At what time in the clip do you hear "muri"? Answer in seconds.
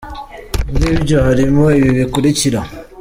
0.71-0.87